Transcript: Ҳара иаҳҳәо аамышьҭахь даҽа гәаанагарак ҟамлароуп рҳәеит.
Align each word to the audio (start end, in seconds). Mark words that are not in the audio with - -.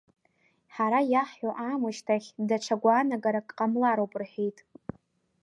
Ҳара 0.73 0.99
иаҳҳәо 1.11 1.49
аамышьҭахь 1.63 2.29
даҽа 2.47 2.75
гәаанагарак 2.81 3.47
ҟамлароуп 3.57 4.13
рҳәеит. 4.21 4.57